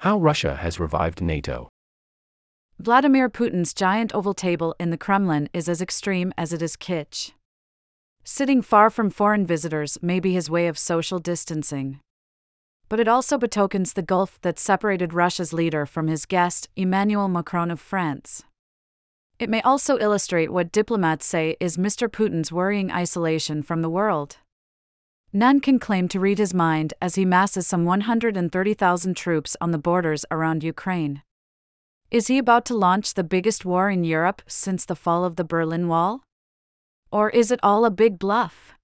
How 0.00 0.16
Russia 0.16 0.56
has 0.56 0.80
revived 0.80 1.20
NATO. 1.20 1.68
Vladimir 2.78 3.28
Putin's 3.28 3.74
giant 3.74 4.14
oval 4.14 4.32
table 4.32 4.74
in 4.80 4.88
the 4.88 4.96
Kremlin 4.96 5.50
is 5.52 5.68
as 5.68 5.82
extreme 5.82 6.32
as 6.38 6.54
it 6.54 6.62
is 6.62 6.74
kitsch. 6.74 7.32
Sitting 8.24 8.62
far 8.62 8.88
from 8.88 9.10
foreign 9.10 9.44
visitors 9.44 9.98
may 10.00 10.18
be 10.18 10.32
his 10.32 10.48
way 10.48 10.68
of 10.68 10.78
social 10.78 11.18
distancing. 11.18 12.00
But 12.88 12.98
it 12.98 13.08
also 13.08 13.36
betokens 13.36 13.92
the 13.92 14.00
gulf 14.00 14.40
that 14.40 14.58
separated 14.58 15.12
Russia's 15.12 15.52
leader 15.52 15.84
from 15.84 16.08
his 16.08 16.24
guest, 16.24 16.70
Emmanuel 16.76 17.28
Macron 17.28 17.70
of 17.70 17.78
France. 17.78 18.42
It 19.38 19.50
may 19.50 19.60
also 19.60 19.98
illustrate 19.98 20.50
what 20.50 20.72
diplomats 20.72 21.26
say 21.26 21.58
is 21.60 21.76
Mr. 21.76 22.10
Putin's 22.10 22.50
worrying 22.50 22.90
isolation 22.90 23.62
from 23.62 23.82
the 23.82 23.90
world. 23.90 24.38
None 25.32 25.60
can 25.60 25.78
claim 25.78 26.08
to 26.08 26.18
read 26.18 26.38
his 26.38 26.52
mind 26.52 26.92
as 27.00 27.14
he 27.14 27.24
masses 27.24 27.66
some 27.66 27.84
130,000 27.84 29.16
troops 29.16 29.56
on 29.60 29.70
the 29.70 29.78
borders 29.78 30.24
around 30.28 30.64
Ukraine. 30.64 31.22
Is 32.10 32.26
he 32.26 32.38
about 32.38 32.64
to 32.64 32.76
launch 32.76 33.14
the 33.14 33.22
biggest 33.22 33.64
war 33.64 33.88
in 33.88 34.02
Europe 34.02 34.42
since 34.48 34.84
the 34.84 34.96
fall 34.96 35.24
of 35.24 35.36
the 35.36 35.44
Berlin 35.44 35.86
Wall? 35.86 36.24
Or 37.12 37.30
is 37.30 37.52
it 37.52 37.60
all 37.62 37.84
a 37.84 37.90
big 37.90 38.18
bluff? 38.18 38.74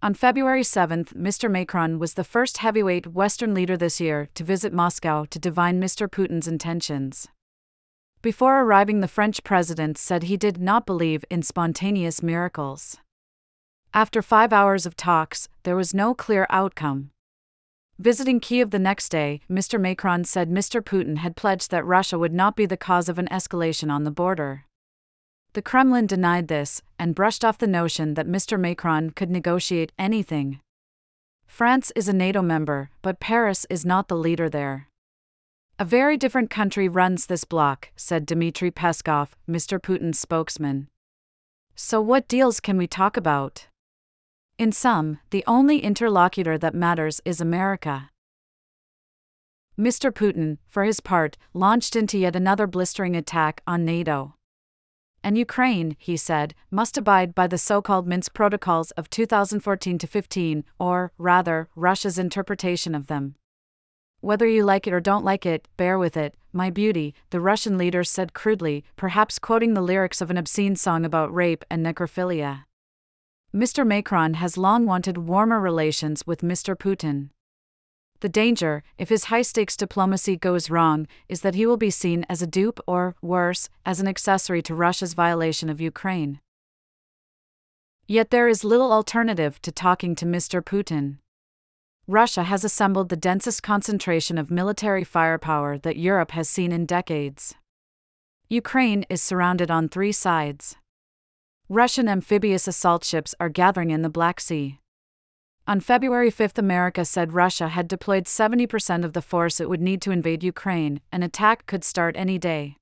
On 0.00 0.14
February 0.14 0.62
7, 0.62 1.04
Mr. 1.06 1.50
Macron 1.50 1.98
was 1.98 2.14
the 2.14 2.24
first 2.24 2.58
heavyweight 2.58 3.08
Western 3.08 3.52
leader 3.52 3.76
this 3.76 4.00
year 4.00 4.28
to 4.34 4.44
visit 4.44 4.72
Moscow 4.72 5.26
to 5.26 5.38
divine 5.38 5.78
Mr. 5.78 6.10
Putin's 6.10 6.48
intentions. 6.48 7.28
Before 8.22 8.62
arriving, 8.62 9.00
the 9.00 9.08
French 9.08 9.44
president 9.44 9.98
said 9.98 10.22
he 10.22 10.38
did 10.38 10.58
not 10.58 10.86
believe 10.86 11.24
in 11.28 11.42
spontaneous 11.42 12.22
miracles. 12.22 12.96
After 13.94 14.20
five 14.22 14.52
hours 14.52 14.86
of 14.86 14.96
talks, 14.96 15.48
there 15.62 15.74
was 15.74 15.94
no 15.94 16.14
clear 16.14 16.46
outcome. 16.50 17.10
Visiting 17.98 18.38
Kiev 18.38 18.70
the 18.70 18.78
next 18.78 19.08
day, 19.08 19.40
Mr. 19.50 19.80
Macron 19.80 20.24
said 20.24 20.50
Mr. 20.50 20.80
Putin 20.80 21.18
had 21.18 21.34
pledged 21.34 21.70
that 21.70 21.84
Russia 21.84 22.18
would 22.18 22.32
not 22.32 22.54
be 22.54 22.66
the 22.66 22.76
cause 22.76 23.08
of 23.08 23.18
an 23.18 23.26
escalation 23.28 23.90
on 23.90 24.04
the 24.04 24.10
border. 24.10 24.64
The 25.54 25.62
Kremlin 25.62 26.06
denied 26.06 26.48
this 26.48 26.82
and 26.98 27.14
brushed 27.14 27.44
off 27.44 27.58
the 27.58 27.66
notion 27.66 28.14
that 28.14 28.28
Mr. 28.28 28.60
Macron 28.60 29.10
could 29.10 29.30
negotiate 29.30 29.92
anything. 29.98 30.60
France 31.46 31.90
is 31.96 32.08
a 32.08 32.12
NATO 32.12 32.42
member, 32.42 32.90
but 33.02 33.18
Paris 33.18 33.66
is 33.70 33.84
not 33.84 34.06
the 34.06 34.16
leader 34.16 34.48
there. 34.48 34.88
A 35.78 35.84
very 35.84 36.16
different 36.16 36.50
country 36.50 36.88
runs 36.88 37.26
this 37.26 37.44
bloc, 37.44 37.88
said 37.96 38.26
Dmitry 38.26 38.70
Peskov, 38.70 39.30
Mr. 39.48 39.80
Putin's 39.80 40.20
spokesman. 40.20 40.88
So, 41.74 42.00
what 42.00 42.28
deals 42.28 42.60
can 42.60 42.76
we 42.76 42.86
talk 42.86 43.16
about? 43.16 43.66
In 44.58 44.72
sum, 44.72 45.20
the 45.30 45.44
only 45.46 45.78
interlocutor 45.78 46.58
that 46.58 46.74
matters 46.74 47.20
is 47.24 47.40
America. 47.40 48.10
Mr. 49.78 50.10
Putin, 50.10 50.58
for 50.66 50.82
his 50.82 50.98
part, 50.98 51.38
launched 51.54 51.94
into 51.94 52.18
yet 52.18 52.34
another 52.34 52.66
blistering 52.66 53.14
attack 53.14 53.62
on 53.68 53.84
NATO. 53.84 54.34
And 55.22 55.38
Ukraine, 55.38 55.94
he 56.00 56.16
said, 56.16 56.56
must 56.72 56.98
abide 56.98 57.36
by 57.36 57.46
the 57.46 57.56
so 57.56 57.80
called 57.80 58.08
Minsk 58.08 58.34
protocols 58.34 58.90
of 58.92 59.08
2014 59.10 60.00
15, 60.00 60.64
or, 60.80 61.12
rather, 61.18 61.68
Russia's 61.76 62.18
interpretation 62.18 62.96
of 62.96 63.06
them. 63.06 63.36
Whether 64.20 64.48
you 64.48 64.64
like 64.64 64.88
it 64.88 64.92
or 64.92 64.98
don't 64.98 65.24
like 65.24 65.46
it, 65.46 65.68
bear 65.76 66.00
with 66.00 66.16
it, 66.16 66.34
my 66.52 66.70
beauty, 66.70 67.14
the 67.30 67.38
Russian 67.38 67.78
leader 67.78 68.02
said 68.02 68.34
crudely, 68.34 68.82
perhaps 68.96 69.38
quoting 69.38 69.74
the 69.74 69.82
lyrics 69.82 70.20
of 70.20 70.30
an 70.30 70.36
obscene 70.36 70.74
song 70.74 71.04
about 71.04 71.32
rape 71.32 71.64
and 71.70 71.86
necrophilia. 71.86 72.64
Mr. 73.54 73.86
Macron 73.86 74.34
has 74.34 74.58
long 74.58 74.84
wanted 74.84 75.16
warmer 75.16 75.58
relations 75.58 76.26
with 76.26 76.42
Mr. 76.42 76.76
Putin. 76.76 77.30
The 78.20 78.28
danger, 78.28 78.82
if 78.98 79.08
his 79.08 79.24
high 79.24 79.42
stakes 79.42 79.76
diplomacy 79.76 80.36
goes 80.36 80.68
wrong, 80.68 81.06
is 81.28 81.40
that 81.40 81.54
he 81.54 81.64
will 81.64 81.78
be 81.78 81.90
seen 81.90 82.26
as 82.28 82.42
a 82.42 82.46
dupe 82.46 82.78
or, 82.86 83.16
worse, 83.22 83.70
as 83.86 84.00
an 84.00 84.08
accessory 84.08 84.60
to 84.62 84.74
Russia's 84.74 85.14
violation 85.14 85.70
of 85.70 85.80
Ukraine. 85.80 86.40
Yet 88.06 88.30
there 88.30 88.48
is 88.48 88.64
little 88.64 88.92
alternative 88.92 89.62
to 89.62 89.72
talking 89.72 90.14
to 90.16 90.26
Mr. 90.26 90.60
Putin. 90.60 91.18
Russia 92.06 92.42
has 92.42 92.64
assembled 92.64 93.08
the 93.08 93.16
densest 93.16 93.62
concentration 93.62 94.36
of 94.36 94.50
military 94.50 95.04
firepower 95.04 95.78
that 95.78 95.96
Europe 95.96 96.32
has 96.32 96.48
seen 96.48 96.72
in 96.72 96.84
decades. 96.84 97.54
Ukraine 98.48 99.04
is 99.08 99.22
surrounded 99.22 99.70
on 99.70 99.88
three 99.88 100.12
sides. 100.12 100.76
Russian 101.70 102.08
amphibious 102.08 102.66
assault 102.66 103.04
ships 103.04 103.34
are 103.38 103.50
gathering 103.50 103.90
in 103.90 104.00
the 104.00 104.08
Black 104.08 104.40
Sea. 104.40 104.78
On 105.66 105.80
February 105.80 106.30
5, 106.30 106.56
America 106.56 107.04
said 107.04 107.34
Russia 107.34 107.68
had 107.68 107.86
deployed 107.86 108.24
70% 108.24 109.04
of 109.04 109.12
the 109.12 109.20
force 109.20 109.60
it 109.60 109.68
would 109.68 109.82
need 109.82 110.00
to 110.00 110.10
invade 110.10 110.42
Ukraine, 110.42 111.02
an 111.12 111.22
attack 111.22 111.66
could 111.66 111.84
start 111.84 112.16
any 112.16 112.38
day. 112.38 112.76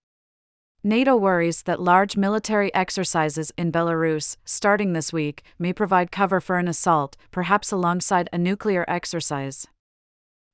NATO 0.84 1.16
worries 1.16 1.62
that 1.62 1.82
large 1.82 2.16
military 2.16 2.72
exercises 2.74 3.52
in 3.58 3.72
Belarus, 3.72 4.36
starting 4.44 4.92
this 4.92 5.12
week, 5.12 5.42
may 5.58 5.72
provide 5.72 6.12
cover 6.12 6.40
for 6.40 6.56
an 6.56 6.68
assault, 6.68 7.16
perhaps 7.32 7.72
alongside 7.72 8.28
a 8.32 8.38
nuclear 8.38 8.84
exercise. 8.86 9.66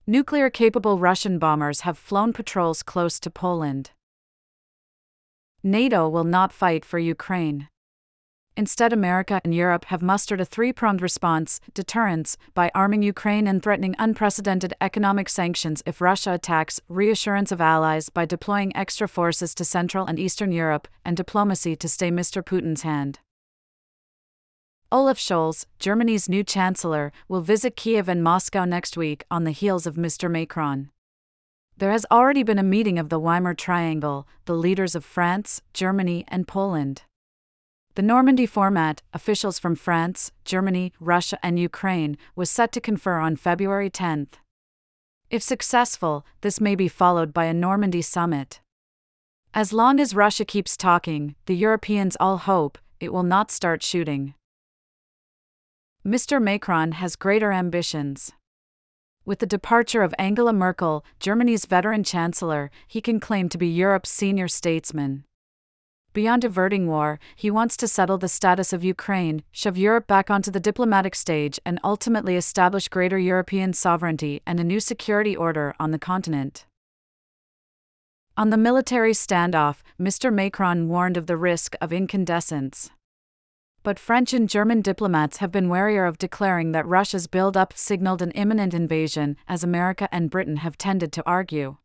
Nuclear 0.06 0.49
capable 0.49 0.99
Russian 0.99 1.38
bombers 1.38 1.81
have 1.81 1.99
flown 1.99 2.32
patrols 2.32 2.82
close 2.82 3.20
to 3.20 3.28
Poland. 3.28 3.91
NATO 5.62 6.09
will 6.09 6.25
not 6.25 6.50
fight 6.50 6.82
for 6.82 6.99
Ukraine. 6.99 7.69
Instead, 8.55 8.93
America 8.93 9.41
and 9.45 9.55
Europe 9.55 9.87
have 9.87 10.03
mustered 10.03 10.41
a 10.41 10.45
three 10.45 10.73
pronged 10.73 11.01
response 11.01 11.59
deterrence, 11.73 12.37
by 12.53 12.71
arming 12.75 13.03
Ukraine 13.03 13.47
and 13.47 13.63
threatening 13.63 13.97
unprecedented 13.99 14.75
economic 14.81 15.31
sanctions 15.31 15.83
if 15.87 16.03
Russia 16.03 16.35
attacks, 16.35 16.79
reassurance 16.89 17.51
of 17.51 17.62
allies 17.62 18.11
by 18.11 18.27
deploying 18.27 18.77
extra 18.77 19.09
forces 19.09 19.55
to 19.55 19.65
Central 19.65 20.07
and 20.07 20.19
Eastern 20.19 20.53
Europe, 20.53 20.87
and 21.03 21.17
diplomacy 21.17 21.75
to 21.77 21.89
stay 21.89 22.11
Mr. 22.11 22.45
Putin's 22.45 22.83
hand. 22.83 23.21
Olaf 24.91 25.17
Scholz, 25.19 25.65
Germany's 25.79 26.29
new 26.29 26.45
chancellor, 26.45 27.11
will 27.27 27.41
visit 27.41 27.77
Kiev 27.77 28.11
and 28.11 28.23
Moscow 28.23 28.67
next 28.67 28.95
week 28.95 29.25
on 29.31 29.45
the 29.45 29.51
heels 29.51 29.87
of 29.87 29.95
Mr. 29.95 30.31
Macron. 30.31 30.91
There 31.79 31.93
has 31.93 32.05
already 32.11 32.43
been 32.43 32.59
a 32.59 32.62
meeting 32.62 32.99
of 32.99 33.09
the 33.09 33.19
Weimar 33.19 33.55
Triangle, 33.55 34.29
the 34.45 34.55
leaders 34.55 34.95
of 34.95 35.07
France, 35.07 35.62
Germany, 35.73 36.27
and 36.29 36.47
Poland. 36.47 37.05
The 37.95 38.03
Normandy 38.03 38.47
format, 38.47 39.03
officials 39.13 39.59
from 39.59 39.75
France, 39.75 40.33
Germany, 40.47 40.95
Russia, 40.99 41.39
and 41.43 41.59
Ukraine, 41.59 42.17
was 42.35 42.51
set 42.51 42.73
to 42.73 42.81
confer 42.81 43.19
on 43.19 43.37
February 43.37 43.91
10. 43.91 44.29
If 45.29 45.43
successful, 45.43 46.25
this 46.41 46.59
may 46.59 46.75
be 46.75 46.89
followed 46.89 47.35
by 47.35 47.45
a 47.45 47.53
Normandy 47.53 48.01
summit. 48.01 48.61
As 49.53 49.75
long 49.75 50.01
as 50.01 50.15
Russia 50.15 50.47
keeps 50.47 50.79
talking, 50.79 51.35
the 51.45 51.55
Europeans 51.55 52.17
all 52.19 52.39
hope 52.39 52.79
it 52.99 53.13
will 53.13 53.23
not 53.23 53.51
start 53.51 53.83
shooting. 53.83 54.33
Mr. 56.07 56.41
Macron 56.41 56.93
has 56.93 57.15
greater 57.15 57.53
ambitions. 57.53 58.33
With 59.27 59.41
the 59.41 59.47
departure 59.47 60.03
of 60.03 60.15
Angela 60.19 60.55
Merkel, 60.55 61.05
Germany's 61.21 61.67
veteran 61.67 62.05
chancellor, 62.05 62.71
he 62.89 63.03
can 63.03 63.21
claim 63.21 63.51
to 63.51 63.59
be 63.59 63.69
Europe's 63.69 64.11
senior 64.11 64.49
statesman. 64.49 65.25
Beyond 66.12 66.45
averting 66.45 66.87
war, 66.87 67.19
he 67.34 67.50
wants 67.50 67.75
to 67.78 67.89
settle 67.89 68.19
the 68.19 68.28
status 68.28 68.75
of 68.75 68.84
Ukraine, 68.84 69.43
shove 69.50 69.78
Europe 69.78 70.06
back 70.06 70.31
onto 70.31 70.50
the 70.50 70.61
diplomatic 70.61 71.15
stage, 71.15 71.59
and 71.65 71.81
ultimately 71.83 72.37
establish 72.37 72.89
greater 72.89 73.19
European 73.19 73.73
sovereignty 73.73 74.43
and 74.47 74.61
a 74.61 74.65
new 74.65 74.78
security 74.78 75.34
order 75.34 75.75
on 75.81 75.91
the 75.91 75.99
continent. 75.99 76.67
On 78.37 78.50
the 78.50 78.59
military 78.59 79.12
standoff, 79.12 79.83
Mr. 79.99 80.33
Macron 80.33 80.89
warned 80.89 81.17
of 81.17 81.27
the 81.27 81.37
risk 81.37 81.77
of 81.81 81.93
incandescence. 81.93 82.91
But 83.83 83.99
French 83.99 84.33
and 84.33 84.49
German 84.49 84.81
diplomats 84.81 85.39
have 85.39 85.50
been 85.50 85.69
warier 85.69 86.06
of 86.06 86.19
declaring 86.19 86.73
that 86.73 86.87
Russia's 86.87 87.27
build 87.27 87.56
up 87.56 87.73
signaled 87.75 88.23
an 88.23 88.31
imminent 88.33 88.75
invasion, 88.75 89.37
as 89.49 89.65
America 89.65 90.09
and 90.12 90.31
Britain 90.31 90.59
have 90.59 90.79
tended 90.79 91.11
to 91.12 91.23
argue. 91.27 91.79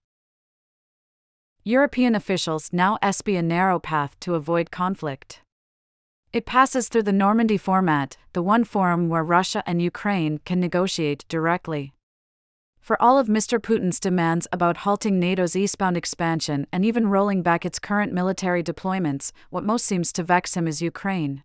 European 1.68 2.16
officials 2.16 2.70
now 2.72 2.98
espy 3.02 3.36
a 3.36 3.42
narrow 3.42 3.78
path 3.78 4.18
to 4.22 4.36
avoid 4.36 4.72
conflict. 4.72 5.42
It 6.32 6.46
passes 6.46 6.88
through 6.88 7.04
the 7.04 7.12
Normandy 7.12 7.58
format, 7.58 8.16
the 8.32 8.42
one 8.42 8.64
forum 8.64 9.10
where 9.10 9.22
Russia 9.22 9.64
and 9.68 9.82
Ukraine 9.82 10.38
can 10.46 10.62
negotiate 10.62 11.26
directly. 11.28 11.92
For 12.80 12.96
all 13.02 13.20
of 13.20 13.28
Mr. 13.28 13.60
Putin's 13.62 14.00
demands 14.00 14.48
about 14.54 14.78
halting 14.86 15.20
NATO's 15.20 15.58
eastbound 15.58 15.98
expansion 15.98 16.68
and 16.72 16.86
even 16.86 17.10
rolling 17.10 17.42
back 17.42 17.66
its 17.66 17.80
current 17.80 18.14
military 18.14 18.64
deployments, 18.64 19.34
what 19.50 19.66
most 19.66 19.86
seems 19.86 20.14
to 20.14 20.24
vex 20.24 20.56
him 20.56 20.70
is 20.70 20.82
Ukraine. 20.82 21.44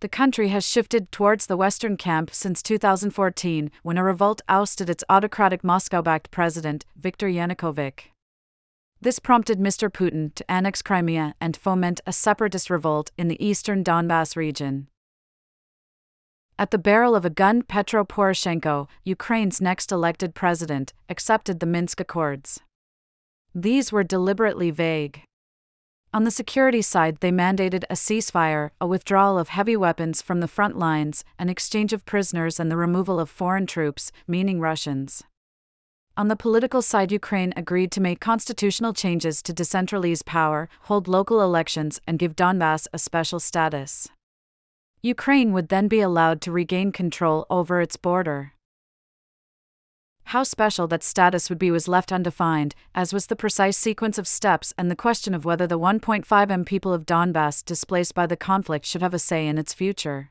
The 0.00 0.08
country 0.08 0.48
has 0.48 0.66
shifted 0.66 1.12
towards 1.12 1.44
the 1.44 1.58
Western 1.58 1.98
camp 1.98 2.30
since 2.32 2.62
2014, 2.62 3.70
when 3.82 3.98
a 3.98 4.02
revolt 4.02 4.40
ousted 4.48 4.88
its 4.88 5.04
autocratic 5.10 5.62
Moscow 5.62 6.00
backed 6.00 6.30
president, 6.30 6.86
Viktor 6.96 7.28
Yanukovych. 7.28 8.15
This 9.00 9.18
prompted 9.18 9.58
Mr. 9.58 9.90
Putin 9.90 10.34
to 10.34 10.50
annex 10.50 10.82
Crimea 10.82 11.34
and 11.40 11.56
foment 11.56 12.00
a 12.06 12.12
separatist 12.12 12.70
revolt 12.70 13.12
in 13.18 13.28
the 13.28 13.44
eastern 13.44 13.84
Donbass 13.84 14.36
region. 14.36 14.88
At 16.58 16.70
the 16.70 16.78
barrel 16.78 17.14
of 17.14 17.26
a 17.26 17.30
gun, 17.30 17.62
Petro 17.62 18.04
Poroshenko, 18.04 18.88
Ukraine's 19.04 19.60
next 19.60 19.92
elected 19.92 20.34
president, 20.34 20.94
accepted 21.10 21.60
the 21.60 21.66
Minsk 21.66 22.00
Accords. 22.00 22.60
These 23.54 23.92
were 23.92 24.02
deliberately 24.02 24.70
vague. 24.70 25.22
On 26.14 26.24
the 26.24 26.30
security 26.30 26.80
side, 26.80 27.18
they 27.20 27.30
mandated 27.30 27.84
a 27.90 27.94
ceasefire, 27.94 28.70
a 28.80 28.86
withdrawal 28.86 29.38
of 29.38 29.50
heavy 29.50 29.76
weapons 29.76 30.22
from 30.22 30.40
the 30.40 30.48
front 30.48 30.78
lines, 30.78 31.24
an 31.38 31.50
exchange 31.50 31.92
of 31.92 32.06
prisoners, 32.06 32.58
and 32.58 32.70
the 32.70 32.76
removal 32.76 33.20
of 33.20 33.28
foreign 33.28 33.66
troops, 33.66 34.10
meaning 34.26 34.58
Russians. 34.58 35.24
On 36.18 36.28
the 36.28 36.36
political 36.36 36.80
side, 36.80 37.12
Ukraine 37.12 37.52
agreed 37.56 37.92
to 37.92 38.00
make 38.00 38.20
constitutional 38.20 38.94
changes 38.94 39.42
to 39.42 39.52
decentralize 39.52 40.24
power, 40.24 40.70
hold 40.82 41.08
local 41.08 41.42
elections, 41.42 42.00
and 42.06 42.18
give 42.18 42.34
Donbass 42.34 42.86
a 42.94 42.98
special 42.98 43.38
status. 43.38 44.08
Ukraine 45.02 45.52
would 45.52 45.68
then 45.68 45.88
be 45.88 46.00
allowed 46.00 46.40
to 46.40 46.52
regain 46.52 46.90
control 46.90 47.44
over 47.50 47.82
its 47.82 47.96
border. 47.96 48.54
How 50.30 50.42
special 50.42 50.86
that 50.88 51.04
status 51.04 51.50
would 51.50 51.58
be 51.58 51.70
was 51.70 51.86
left 51.86 52.10
undefined, 52.10 52.74
as 52.94 53.12
was 53.12 53.26
the 53.26 53.36
precise 53.36 53.76
sequence 53.76 54.16
of 54.16 54.26
steps 54.26 54.72
and 54.78 54.90
the 54.90 54.96
question 54.96 55.34
of 55.34 55.44
whether 55.44 55.66
the 55.66 55.78
1.5 55.78 56.50
m 56.50 56.64
people 56.64 56.94
of 56.94 57.04
Donbass 57.04 57.62
displaced 57.62 58.14
by 58.14 58.26
the 58.26 58.38
conflict 58.38 58.86
should 58.86 59.02
have 59.02 59.14
a 59.14 59.18
say 59.18 59.46
in 59.46 59.58
its 59.58 59.74
future. 59.74 60.30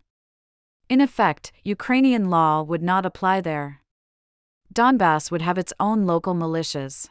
In 0.90 1.00
effect, 1.00 1.52
Ukrainian 1.64 2.30
law 2.32 2.64
would 2.64 2.82
not 2.82 3.06
apply 3.06 3.40
there. 3.40 3.82
Donbass 4.74 5.32
would 5.32 5.42
have 5.42 5.58
its 5.58 5.74
own 5.80 6.06
local 6.06 6.34
militias. 6.34 7.10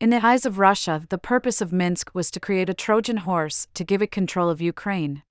In 0.00 0.10
the 0.10 0.24
eyes 0.24 0.44
of 0.44 0.58
Russia, 0.58 1.04
the 1.10 1.18
purpose 1.18 1.60
of 1.60 1.72
Minsk 1.72 2.14
was 2.14 2.30
to 2.32 2.40
create 2.40 2.68
a 2.68 2.74
Trojan 2.74 3.18
horse 3.18 3.68
to 3.74 3.84
give 3.84 4.02
it 4.02 4.10
control 4.10 4.48
of 4.48 4.60
Ukraine. 4.60 5.22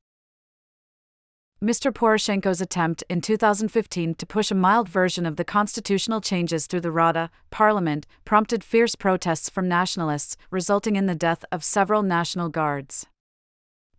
Mr. 1.63 1.93
Poroshenko's 1.93 2.59
attempt 2.59 3.03
in 3.07 3.21
2015 3.21 4.15
to 4.15 4.25
push 4.25 4.49
a 4.49 4.55
mild 4.55 4.89
version 4.89 5.27
of 5.27 5.35
the 5.35 5.43
constitutional 5.43 6.19
changes 6.19 6.65
through 6.65 6.81
the 6.81 6.89
Rada, 6.89 7.29
parliament, 7.51 8.07
prompted 8.25 8.63
fierce 8.63 8.95
protests 8.95 9.47
from 9.47 9.67
nationalists, 9.67 10.37
resulting 10.49 10.95
in 10.95 11.05
the 11.05 11.13
death 11.13 11.45
of 11.51 11.63
several 11.63 12.01
National 12.01 12.49
Guards. 12.49 13.05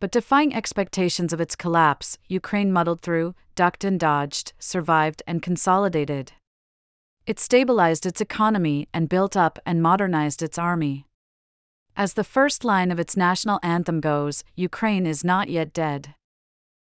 But 0.00 0.10
defying 0.10 0.52
expectations 0.52 1.32
of 1.32 1.40
its 1.40 1.54
collapse, 1.54 2.18
Ukraine 2.26 2.72
muddled 2.72 3.00
through, 3.00 3.36
ducked 3.54 3.84
and 3.84 4.00
dodged, 4.00 4.54
survived, 4.58 5.22
and 5.28 5.40
consolidated. 5.40 6.32
It 7.24 7.38
stabilized 7.38 8.04
its 8.04 8.20
economy 8.20 8.88
and 8.92 9.08
built 9.08 9.36
up 9.36 9.58
and 9.64 9.80
modernized 9.80 10.42
its 10.42 10.58
army. 10.58 11.06
As 11.96 12.14
the 12.14 12.24
first 12.24 12.64
line 12.64 12.90
of 12.90 12.98
its 12.98 13.16
national 13.16 13.60
anthem 13.62 14.00
goes, 14.00 14.42
Ukraine 14.56 15.06
is 15.06 15.22
not 15.22 15.48
yet 15.48 15.72
dead. 15.72 16.14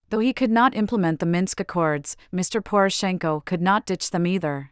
Though 0.10 0.20
he 0.20 0.34
could 0.34 0.52
not 0.52 0.76
implement 0.76 1.20
the 1.20 1.26
Minsk 1.26 1.60
Accords, 1.60 2.18
Mr. 2.34 2.62
Poroshenko 2.62 3.46
could 3.46 3.62
not 3.62 3.86
ditch 3.86 4.10
them 4.12 4.26
either. 4.28 4.72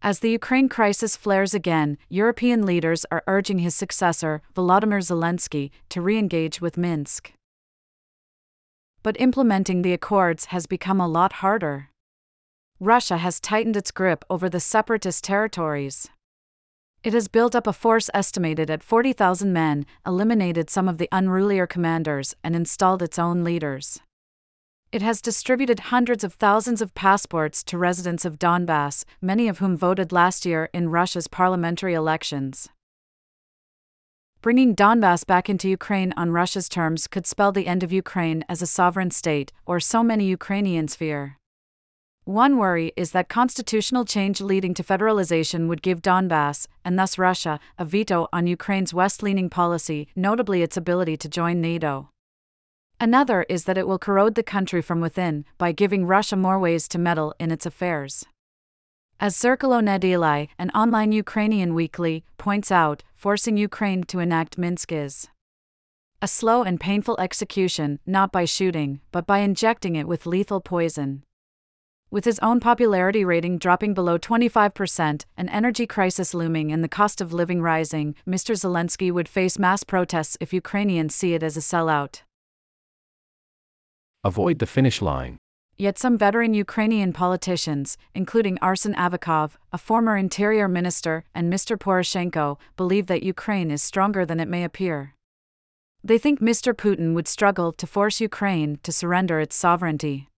As 0.00 0.20
the 0.20 0.30
Ukraine 0.30 0.68
crisis 0.68 1.16
flares 1.16 1.54
again, 1.54 1.96
European 2.08 2.64
leaders 2.64 3.06
are 3.10 3.24
urging 3.26 3.58
his 3.58 3.74
successor, 3.74 4.42
Volodymyr 4.54 5.00
Zelensky, 5.00 5.70
to 5.88 6.00
re 6.00 6.18
engage 6.18 6.60
with 6.60 6.76
Minsk. 6.76 7.32
But 9.02 9.20
implementing 9.20 9.82
the 9.82 9.94
accords 9.94 10.46
has 10.46 10.66
become 10.66 11.00
a 11.00 11.08
lot 11.08 11.34
harder. 11.34 11.90
Russia 12.84 13.16
has 13.16 13.40
tightened 13.40 13.78
its 13.78 13.90
grip 13.90 14.26
over 14.28 14.50
the 14.50 14.60
separatist 14.60 15.24
territories. 15.24 16.10
It 17.02 17.14
has 17.14 17.28
built 17.28 17.54
up 17.54 17.66
a 17.66 17.72
force 17.72 18.10
estimated 18.12 18.70
at 18.70 18.82
40,000 18.82 19.52
men, 19.52 19.86
eliminated 20.06 20.68
some 20.68 20.86
of 20.86 20.98
the 20.98 21.08
unrulier 21.10 21.66
commanders, 21.66 22.34
and 22.44 22.54
installed 22.54 23.02
its 23.02 23.18
own 23.18 23.42
leaders. 23.42 24.00
It 24.92 25.00
has 25.00 25.22
distributed 25.22 25.80
hundreds 25.80 26.24
of 26.24 26.34
thousands 26.34 26.82
of 26.82 26.94
passports 26.94 27.64
to 27.64 27.78
residents 27.78 28.26
of 28.26 28.38
Donbass, 28.38 29.04
many 29.20 29.48
of 29.48 29.58
whom 29.58 29.78
voted 29.78 30.12
last 30.12 30.44
year 30.44 30.68
in 30.74 30.90
Russia's 30.90 31.26
parliamentary 31.26 31.94
elections. 31.94 32.68
Bringing 34.42 34.76
Donbass 34.76 35.26
back 35.26 35.48
into 35.48 35.70
Ukraine 35.70 36.12
on 36.18 36.32
Russia's 36.32 36.68
terms 36.68 37.06
could 37.08 37.26
spell 37.26 37.50
the 37.50 37.66
end 37.66 37.82
of 37.82 37.92
Ukraine 37.92 38.44
as 38.46 38.60
a 38.60 38.66
sovereign 38.66 39.10
state, 39.10 39.52
or 39.64 39.80
so 39.80 40.02
many 40.02 40.26
Ukrainians 40.26 40.94
fear. 40.94 41.38
One 42.24 42.56
worry 42.56 42.90
is 42.96 43.10
that 43.10 43.28
constitutional 43.28 44.06
change 44.06 44.40
leading 44.40 44.72
to 44.74 44.82
federalization 44.82 45.68
would 45.68 45.82
give 45.82 46.00
Donbass, 46.00 46.66
and 46.82 46.98
thus 46.98 47.18
Russia, 47.18 47.60
a 47.78 47.84
veto 47.84 48.28
on 48.32 48.46
Ukraine's 48.46 48.94
west 48.94 49.22
leaning 49.22 49.50
policy, 49.50 50.08
notably 50.16 50.62
its 50.62 50.78
ability 50.78 51.18
to 51.18 51.28
join 51.28 51.60
NATO. 51.60 52.08
Another 52.98 53.44
is 53.50 53.64
that 53.64 53.76
it 53.76 53.86
will 53.86 53.98
corrode 53.98 54.36
the 54.36 54.42
country 54.42 54.80
from 54.80 55.02
within 55.02 55.44
by 55.58 55.72
giving 55.72 56.06
Russia 56.06 56.34
more 56.34 56.58
ways 56.58 56.88
to 56.88 56.98
meddle 56.98 57.34
in 57.38 57.50
its 57.50 57.66
affairs. 57.66 58.24
As 59.20 59.36
Zerkalo 59.36 59.82
Nedelya, 59.82 60.48
an 60.58 60.70
online 60.70 61.12
Ukrainian 61.12 61.74
weekly, 61.74 62.24
points 62.38 62.72
out, 62.72 63.02
forcing 63.14 63.58
Ukraine 63.58 64.02
to 64.04 64.20
enact 64.20 64.56
Minsk 64.56 64.92
is 64.92 65.28
a 66.22 66.26
slow 66.26 66.62
and 66.62 66.80
painful 66.80 67.20
execution, 67.20 67.98
not 68.06 68.32
by 68.32 68.46
shooting, 68.46 69.02
but 69.12 69.26
by 69.26 69.40
injecting 69.40 69.94
it 69.94 70.08
with 70.08 70.24
lethal 70.24 70.62
poison. 70.62 71.22
With 72.14 72.26
his 72.26 72.38
own 72.38 72.60
popularity 72.60 73.24
rating 73.24 73.58
dropping 73.58 73.92
below 73.92 74.18
25%, 74.18 75.24
an 75.36 75.48
energy 75.48 75.84
crisis 75.84 76.32
looming, 76.32 76.70
and 76.70 76.84
the 76.84 76.88
cost 76.88 77.20
of 77.20 77.32
living 77.32 77.60
rising, 77.60 78.14
Mr. 78.24 78.54
Zelensky 78.54 79.10
would 79.10 79.28
face 79.28 79.58
mass 79.58 79.82
protests 79.82 80.36
if 80.38 80.52
Ukrainians 80.52 81.12
see 81.12 81.34
it 81.34 81.42
as 81.42 81.56
a 81.56 81.60
sellout. 81.60 82.22
Avoid 84.22 84.60
the 84.60 84.66
finish 84.66 85.02
line. 85.02 85.38
Yet 85.76 85.98
some 85.98 86.16
veteran 86.16 86.54
Ukrainian 86.54 87.12
politicians, 87.12 87.98
including 88.14 88.58
Arsen 88.58 88.94
Avakov, 88.94 89.56
a 89.72 89.76
former 89.76 90.16
interior 90.16 90.68
minister, 90.68 91.24
and 91.34 91.52
Mr. 91.52 91.76
Poroshenko, 91.76 92.58
believe 92.76 93.08
that 93.08 93.24
Ukraine 93.24 93.72
is 93.72 93.82
stronger 93.82 94.24
than 94.24 94.38
it 94.38 94.46
may 94.46 94.62
appear. 94.62 95.16
They 96.04 96.18
think 96.18 96.38
Mr. 96.38 96.74
Putin 96.74 97.12
would 97.14 97.26
struggle 97.26 97.72
to 97.72 97.88
force 97.88 98.20
Ukraine 98.20 98.78
to 98.84 98.92
surrender 98.92 99.40
its 99.40 99.56
sovereignty. 99.56 100.28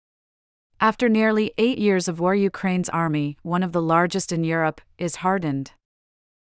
After 0.81 1.09
nearly 1.09 1.53
eight 1.57 1.79
years 1.79 2.07
of 2.07 2.21
war, 2.21 2.35
Ukraine's 2.35 2.91
army, 2.91 3.39
one 3.43 3.63
of 3.63 3.73
the 3.73 3.81
largest 3.81 4.31
in 4.31 4.45
Europe, 4.45 4.83
is 4.99 5.17
hardened. 5.17 5.73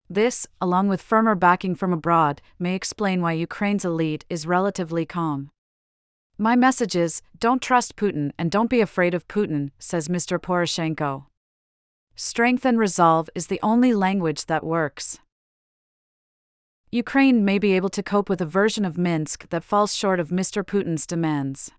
This, 0.07 0.45
along 0.59 0.89
with 0.89 1.01
firmer 1.01 1.33
backing 1.33 1.73
from 1.73 1.91
abroad, 1.91 2.39
may 2.59 2.75
explain 2.75 3.21
why 3.21 3.31
Ukraine's 3.31 3.83
elite 3.83 4.25
is 4.29 4.45
relatively 4.45 5.05
calm. 5.05 5.49
My 6.37 6.55
message 6.55 6.95
is 6.95 7.23
don't 7.39 7.61
trust 7.63 7.95
Putin 7.95 8.31
and 8.37 8.51
don't 8.51 8.69
be 8.69 8.79
afraid 8.79 9.15
of 9.15 9.27
Putin, 9.27 9.71
says 9.79 10.07
Mr. 10.07 10.37
Poroshenko. 10.37 11.25
Strength 12.15 12.65
and 12.65 12.77
resolve 12.77 13.27
is 13.33 13.47
the 13.47 13.59
only 13.63 13.93
language 13.93 14.45
that 14.45 14.63
works. 14.63 15.17
Ukraine 16.91 17.43
may 17.43 17.57
be 17.57 17.71
able 17.71 17.89
to 17.89 18.03
cope 18.03 18.29
with 18.29 18.41
a 18.41 18.45
version 18.45 18.85
of 18.85 18.97
Minsk 18.97 19.49
that 19.49 19.63
falls 19.63 19.95
short 19.95 20.19
of 20.19 20.29
Mr. 20.29 20.63
Putin's 20.63 21.07
demands. 21.07 21.71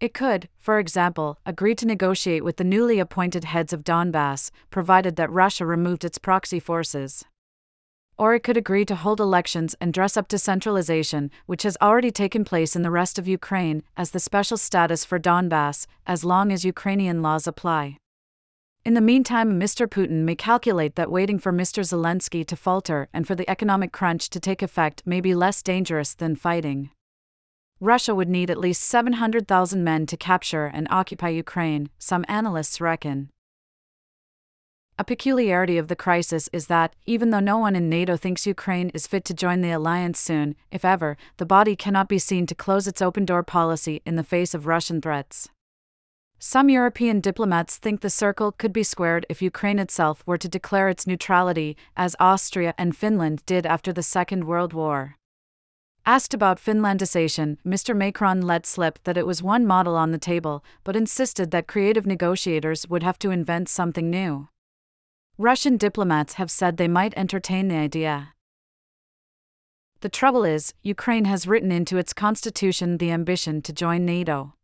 It 0.00 0.12
could, 0.12 0.48
for 0.58 0.78
example, 0.78 1.38
agree 1.46 1.74
to 1.76 1.86
negotiate 1.86 2.44
with 2.44 2.56
the 2.56 2.64
newly 2.64 2.98
appointed 2.98 3.44
heads 3.44 3.72
of 3.72 3.84
Donbass, 3.84 4.50
provided 4.70 5.16
that 5.16 5.30
Russia 5.30 5.64
removed 5.64 6.04
its 6.04 6.18
proxy 6.18 6.60
forces 6.60 7.24
or 8.18 8.34
it 8.34 8.42
could 8.42 8.56
agree 8.56 8.84
to 8.84 8.94
hold 8.94 9.20
elections 9.20 9.74
and 9.80 9.92
dress 9.92 10.16
up 10.16 10.28
decentralization, 10.28 11.30
which 11.46 11.62
has 11.64 11.76
already 11.82 12.10
taken 12.10 12.44
place 12.44 12.74
in 12.74 12.82
the 12.82 12.90
rest 12.90 13.18
of 13.18 13.28
Ukraine, 13.28 13.82
as 13.96 14.10
the 14.10 14.20
special 14.20 14.56
status 14.56 15.04
for 15.04 15.18
Donbass, 15.18 15.86
as 16.06 16.24
long 16.24 16.50
as 16.50 16.64
Ukrainian 16.64 17.22
laws 17.22 17.46
apply. 17.46 17.98
In 18.84 18.94
the 18.94 19.00
meantime, 19.00 19.60
Mr. 19.60 19.86
Putin 19.86 20.22
may 20.22 20.36
calculate 20.36 20.94
that 20.94 21.10
waiting 21.10 21.38
for 21.38 21.52
Mr. 21.52 21.82
Zelensky 21.82 22.46
to 22.46 22.56
falter 22.56 23.08
and 23.12 23.26
for 23.26 23.34
the 23.34 23.48
economic 23.50 23.92
crunch 23.92 24.30
to 24.30 24.40
take 24.40 24.62
effect 24.62 25.02
may 25.04 25.20
be 25.20 25.34
less 25.34 25.60
dangerous 25.60 26.14
than 26.14 26.36
fighting. 26.36 26.90
Russia 27.80 28.14
would 28.14 28.28
need 28.28 28.50
at 28.50 28.58
least 28.58 28.82
700,000 28.82 29.84
men 29.84 30.06
to 30.06 30.16
capture 30.16 30.66
and 30.66 30.86
occupy 30.90 31.28
Ukraine, 31.28 31.90
some 31.98 32.24
analysts 32.26 32.80
reckon. 32.80 33.30
A 34.98 35.04
peculiarity 35.04 35.76
of 35.76 35.88
the 35.88 35.96
crisis 35.96 36.48
is 36.54 36.68
that, 36.68 36.96
even 37.04 37.28
though 37.28 37.40
no 37.40 37.58
one 37.58 37.76
in 37.76 37.90
NATO 37.90 38.16
thinks 38.16 38.46
Ukraine 38.46 38.88
is 38.94 39.06
fit 39.06 39.26
to 39.26 39.34
join 39.34 39.60
the 39.60 39.72
alliance 39.72 40.18
soon, 40.18 40.56
if 40.70 40.86
ever, 40.86 41.18
the 41.36 41.44
body 41.44 41.76
cannot 41.76 42.08
be 42.08 42.18
seen 42.18 42.46
to 42.46 42.54
close 42.54 42.86
its 42.86 43.02
open 43.02 43.26
door 43.26 43.42
policy 43.42 44.00
in 44.06 44.16
the 44.16 44.24
face 44.24 44.54
of 44.54 44.66
Russian 44.66 45.02
threats. 45.02 45.50
Some 46.38 46.70
European 46.70 47.20
diplomats 47.20 47.76
think 47.76 48.00
the 48.00 48.08
circle 48.08 48.52
could 48.52 48.72
be 48.72 48.82
squared 48.82 49.26
if 49.28 49.42
Ukraine 49.42 49.78
itself 49.78 50.22
were 50.24 50.38
to 50.38 50.48
declare 50.48 50.88
its 50.88 51.06
neutrality, 51.06 51.76
as 51.94 52.16
Austria 52.18 52.74
and 52.78 52.96
Finland 52.96 53.44
did 53.44 53.66
after 53.66 53.92
the 53.92 54.02
Second 54.02 54.44
World 54.44 54.72
War. 54.72 55.16
Asked 56.08 56.32
about 56.32 56.60
Finlandization, 56.60 57.56
Mr. 57.66 57.96
Macron 57.96 58.40
let 58.40 58.64
slip 58.64 59.00
that 59.02 59.16
it 59.16 59.26
was 59.26 59.42
one 59.42 59.66
model 59.66 59.96
on 59.96 60.12
the 60.12 60.18
table, 60.18 60.64
but 60.84 60.94
insisted 60.94 61.50
that 61.50 61.66
creative 61.66 62.06
negotiators 62.06 62.88
would 62.88 63.02
have 63.02 63.18
to 63.18 63.32
invent 63.32 63.68
something 63.68 64.08
new. 64.08 64.46
Russian 65.36 65.76
diplomats 65.76 66.34
have 66.34 66.48
said 66.48 66.76
they 66.76 66.86
might 66.86 67.12
entertain 67.16 67.66
the 67.66 67.74
idea. 67.74 68.34
The 70.00 70.08
trouble 70.08 70.44
is, 70.44 70.74
Ukraine 70.84 71.24
has 71.24 71.48
written 71.48 71.72
into 71.72 71.98
its 71.98 72.12
constitution 72.12 72.98
the 72.98 73.10
ambition 73.10 73.60
to 73.62 73.72
join 73.72 74.04
NATO. 74.04 74.54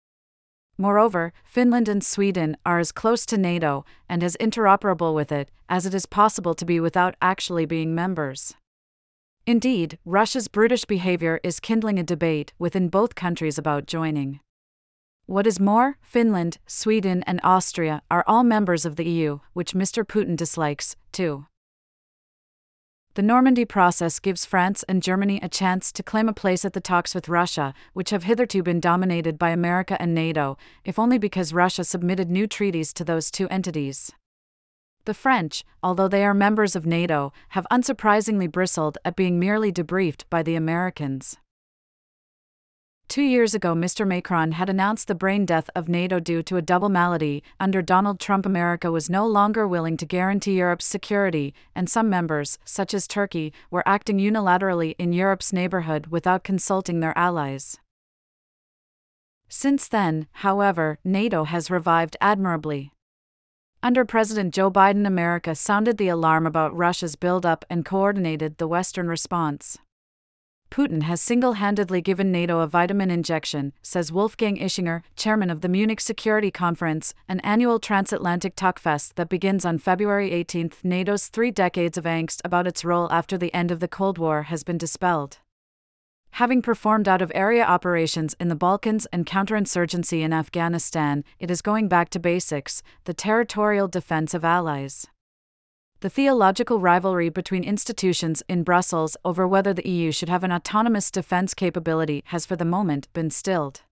Moreover, 0.79 1.33
Finland 1.45 1.89
and 1.89 2.05
Sweden 2.05 2.57
are 2.65 2.79
as 2.79 2.93
close 2.93 3.27
to 3.27 3.37
NATO 3.37 3.85
and 4.09 4.23
as 4.23 4.37
interoperable 4.37 5.13
with 5.13 5.33
it 5.33 5.51
as 5.69 5.87
it 5.87 5.95
is 5.95 6.07
possible 6.07 6.55
to 6.55 6.65
be 6.65 6.79
without 6.79 7.17
actually 7.21 7.67
being 7.67 7.97
members. 7.97 8.55
Indeed, 9.45 9.99
Russia's 10.05 10.47
brutish 10.47 10.85
behavior 10.85 11.41
is 11.43 11.59
kindling 11.59 11.99
a 11.99 12.05
debate 12.05 12.53
within 12.61 12.89
both 12.89 13.17
countries 13.17 13.59
about 13.59 13.87
joining. 13.87 14.39
What 15.27 15.49
is 15.49 15.59
more, 15.59 15.99
Finland, 16.01 16.59
Sweden, 16.67 17.25
and 17.25 17.41
Austria 17.43 18.03
are 18.09 18.23
all 18.29 18.45
members 18.45 18.87
of 18.87 18.95
the 18.95 19.05
EU, 19.05 19.41
which 19.53 19.75
Mr. 19.75 20.05
Putin 20.05 20.37
dislikes, 20.37 20.95
too. 21.11 21.47
The 23.15 23.23
Normandy 23.23 23.65
process 23.65 24.21
gives 24.21 24.45
France 24.45 24.85
and 24.89 25.03
Germany 25.03 25.41
a 25.43 25.49
chance 25.49 25.91
to 25.93 26.05
claim 26.05 26.29
a 26.29 26.33
place 26.33 26.65
at 26.65 26.73
the 26.73 26.81
talks 26.81 27.13
with 27.13 27.29
Russia, 27.29 27.75
which 27.95 28.11
have 28.11 28.23
hitherto 28.23 28.63
been 28.63 28.79
dominated 28.79 29.41
by 29.41 29.51
America 29.51 30.01
and 30.01 30.15
NATO, 30.15 30.57
if 30.85 31.01
only 31.01 31.19
because 31.19 31.53
Russia 31.53 31.83
submitted 31.83 32.31
new 32.31 32.47
treaties 32.47 32.93
to 32.95 33.05
those 33.05 33.31
two 33.31 33.49
entities. 33.49 34.13
The 35.05 35.15
French, 35.15 35.65
although 35.83 36.07
they 36.07 36.25
are 36.25 36.35
members 36.35 36.77
of 36.77 36.87
NATO, 36.87 37.33
have 37.51 37.67
unsurprisingly 37.73 38.51
bristled 38.51 38.99
at 39.05 39.17
being 39.17 39.39
merely 39.39 39.73
debriefed 39.73 40.25
by 40.31 40.45
the 40.45 40.55
Americans. 40.55 41.39
Two 43.09 43.23
years 43.23 43.53
ago, 43.53 43.75
Mr. 43.75 44.07
Macron 44.07 44.53
had 44.53 44.71
announced 44.71 45.09
the 45.09 45.15
brain 45.15 45.45
death 45.45 45.69
of 45.75 45.89
NATO 45.89 46.19
due 46.19 46.43
to 46.45 46.57
a 46.57 46.63
double 46.63 46.89
malady. 46.89 47.43
Under 47.61 47.83
Donald 47.83 48.21
Trump, 48.21 48.47
America 48.47 48.91
was 48.91 49.11
no 49.11 49.27
longer 49.27 49.67
willing 49.69 49.97
to 49.99 50.07
guarantee 50.07 50.57
Europe's 50.57 50.87
security, 50.87 51.53
and 51.75 51.91
some 51.91 52.09
members, 52.09 52.59
such 52.65 52.95
as 52.95 53.07
Turkey, 53.07 53.53
were 53.71 53.87
acting 53.87 54.19
unilaterally 54.19 54.95
in 54.99 55.13
Europe's 55.13 55.53
neighborhood 55.53 56.07
without 56.07 56.45
consulting 56.45 57.01
their 57.01 57.19
allies. 57.19 57.77
Since 59.49 59.89
then, 59.89 60.29
however, 60.33 60.99
NATO 61.05 61.45
has 61.45 61.71
revived 61.71 62.17
admirably. 62.21 62.93
Under 63.85 64.05
President 64.05 64.55
Joe 64.55 64.71
Biden, 64.71 65.09
America 65.09 65.57
sounded 65.57 65.99
the 65.99 66.07
alarm 66.07 66.47
about 66.47 66.77
Russia's 66.77 67.17
buildup 67.17 67.65
and 67.69 67.85
coordinated 67.85 68.59
the 68.59 68.69
Western 68.69 69.09
response. 69.09 69.77
Putin 70.71 71.03
has 71.03 71.21
single 71.21 71.55
handedly 71.55 72.01
given 72.01 72.31
NATO 72.31 72.61
a 72.61 72.69
vitamin 72.69 73.11
injection, 73.11 73.73
says 73.83 74.13
Wolfgang 74.13 74.57
Ischinger, 74.57 75.03
chairman 75.17 75.51
of 75.51 75.63
the 75.63 75.69
Munich 75.69 76.01
Security 76.01 76.53
Conference, 76.53 77.13
an 77.29 77.41
annual 77.41 77.81
transatlantic 77.81 78.55
talkfest 78.55 79.15
that 79.17 79.29
begins 79.29 79.65
on 79.65 79.79
February 79.79 80.31
18. 80.31 80.71
NATO's 80.85 81.27
three 81.27 81.51
decades 81.51 81.99
of 81.99 82.05
angst 82.05 82.41
about 82.45 82.69
its 82.69 82.85
role 82.85 83.11
after 83.11 83.37
the 83.37 83.53
end 83.53 83.73
of 83.73 83.81
the 83.81 83.89
Cold 83.89 84.17
War 84.17 84.45
has 84.45 84.63
been 84.63 84.79
dispelled. 84.79 85.39
Having 86.33 86.63
performed 86.63 87.09
out 87.09 87.23
of 87.23 87.33
area 87.35 87.65
operations 87.65 88.35
in 88.41 88.49
the 88.49 88.55
Balkans 88.55 89.07
and 89.13 89.27
counterinsurgency 89.27 90.21
in 90.21 90.33
Afghanistan, 90.33 91.25
it 91.39 91.51
is 91.51 91.63
going 91.63 91.89
back 91.89 92.09
to 92.11 92.19
basics 92.19 92.83
the 93.05 93.15
territorial 93.15 93.89
defense 93.89 94.35
of 94.35 94.45
allies 94.45 95.07
the 96.03 96.11
theological 96.11 96.81
rivalry 96.81 97.29
between 97.29 97.63
institutions 97.63 98.43
in 98.49 98.65
Brussels 98.65 99.17
over 99.25 99.47
whether 99.47 99.73
the 99.73 99.89
EU 99.89 100.11
should 100.11 100.29
have 100.29 100.43
an 100.43 100.51
autonomous 100.51 101.13
defense 101.13 101.55
capability 101.55 102.25
has 102.27 102.45
for 102.45 102.57
the 102.57 102.65
moment 102.65 103.07
been 103.13 103.31
stilled. 103.31 103.83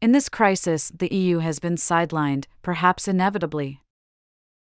In 0.00 0.12
this 0.12 0.30
crisis, 0.30 0.90
the 0.96 1.14
EU 1.14 1.40
has 1.40 1.58
been 1.58 1.76
sidelined, 1.76 2.46
perhaps 2.62 3.06
inevitably. 3.06 3.82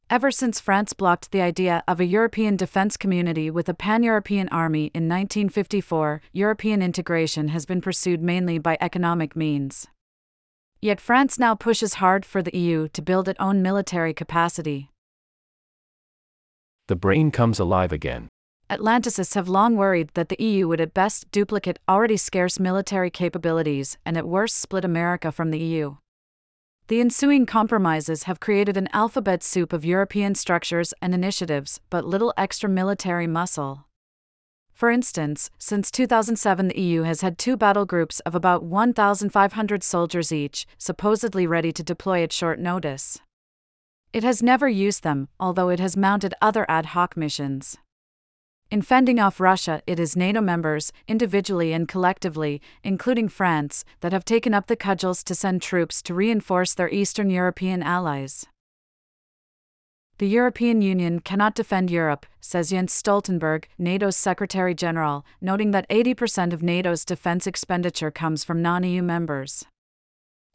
Ever 0.08 0.30
since 0.30 0.60
France 0.60 0.92
blocked 0.92 1.32
the 1.32 1.40
idea 1.40 1.82
of 1.88 1.98
a 1.98 2.04
European 2.04 2.56
defense 2.56 2.96
community 2.96 3.50
with 3.50 3.68
a 3.68 3.74
pan 3.74 4.04
European 4.04 4.48
army 4.50 4.84
in 4.94 5.08
1954, 5.08 6.22
European 6.32 6.80
integration 6.80 7.48
has 7.48 7.66
been 7.66 7.80
pursued 7.80 8.22
mainly 8.22 8.58
by 8.58 8.78
economic 8.80 9.34
means. 9.34 9.88
Yet 10.80 11.00
France 11.00 11.40
now 11.40 11.56
pushes 11.56 11.94
hard 11.94 12.24
for 12.24 12.40
the 12.40 12.56
EU 12.56 12.86
to 12.92 13.02
build 13.02 13.28
its 13.28 13.40
own 13.40 13.62
military 13.62 14.14
capacity. 14.14 14.90
The 16.86 16.94
brain 16.94 17.32
comes 17.32 17.58
alive 17.58 17.90
again. 17.90 18.28
Atlanticists 18.70 19.34
have 19.34 19.48
long 19.48 19.74
worried 19.74 20.10
that 20.14 20.28
the 20.28 20.40
EU 20.40 20.68
would 20.68 20.80
at 20.80 20.94
best 20.94 21.32
duplicate 21.32 21.80
already 21.88 22.16
scarce 22.16 22.60
military 22.60 23.10
capabilities 23.10 23.98
and 24.06 24.16
at 24.16 24.28
worst 24.28 24.54
split 24.54 24.84
America 24.84 25.32
from 25.32 25.50
the 25.50 25.58
EU. 25.58 25.96
The 26.88 27.00
ensuing 27.00 27.46
compromises 27.46 28.24
have 28.24 28.38
created 28.38 28.76
an 28.76 28.88
alphabet 28.92 29.42
soup 29.42 29.72
of 29.72 29.84
European 29.84 30.36
structures 30.36 30.94
and 31.02 31.12
initiatives, 31.12 31.80
but 31.90 32.04
little 32.04 32.32
extra 32.36 32.70
military 32.70 33.26
muscle. 33.26 33.86
For 34.72 34.90
instance, 34.90 35.50
since 35.58 35.90
2007, 35.90 36.68
the 36.68 36.80
EU 36.80 37.02
has 37.02 37.22
had 37.22 37.38
two 37.38 37.56
battle 37.56 37.86
groups 37.86 38.20
of 38.20 38.36
about 38.36 38.62
1,500 38.62 39.82
soldiers 39.82 40.30
each, 40.30 40.64
supposedly 40.78 41.44
ready 41.44 41.72
to 41.72 41.82
deploy 41.82 42.22
at 42.22 42.32
short 42.32 42.60
notice. 42.60 43.18
It 44.12 44.22
has 44.22 44.40
never 44.40 44.68
used 44.68 45.02
them, 45.02 45.28
although 45.40 45.70
it 45.70 45.80
has 45.80 45.96
mounted 45.96 46.34
other 46.40 46.64
ad 46.68 46.86
hoc 46.86 47.16
missions. 47.16 47.78
In 48.68 48.82
fending 48.82 49.20
off 49.20 49.38
Russia, 49.38 49.80
it 49.86 50.00
is 50.00 50.16
NATO 50.16 50.40
members, 50.40 50.92
individually 51.06 51.72
and 51.72 51.86
collectively, 51.86 52.60
including 52.82 53.28
France, 53.28 53.84
that 54.00 54.12
have 54.12 54.24
taken 54.24 54.52
up 54.52 54.66
the 54.66 54.74
cudgels 54.74 55.22
to 55.22 55.36
send 55.36 55.62
troops 55.62 56.02
to 56.02 56.14
reinforce 56.14 56.74
their 56.74 56.88
Eastern 56.88 57.30
European 57.30 57.80
allies. 57.80 58.46
The 60.18 60.26
European 60.28 60.82
Union 60.82 61.20
cannot 61.20 61.54
defend 61.54 61.90
Europe, 61.92 62.26
says 62.40 62.70
Jens 62.70 62.92
Stoltenberg, 62.92 63.66
NATO's 63.78 64.16
Secretary 64.16 64.74
General, 64.74 65.24
noting 65.40 65.70
that 65.70 65.88
80% 65.88 66.52
of 66.52 66.62
NATO's 66.62 67.04
defense 67.04 67.46
expenditure 67.46 68.10
comes 68.10 68.42
from 68.42 68.62
non 68.62 68.82
EU 68.82 69.02
members. 69.02 69.64